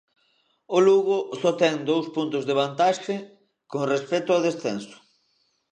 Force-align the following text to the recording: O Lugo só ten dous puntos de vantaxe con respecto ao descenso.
O 0.75 0.77
Lugo 0.87 1.17
só 1.41 1.51
ten 1.61 1.73
dous 1.89 2.05
puntos 2.15 2.43
de 2.45 2.57
vantaxe 2.61 3.15
con 3.71 3.83
respecto 3.93 4.29
ao 4.31 4.43
descenso. 4.47 4.97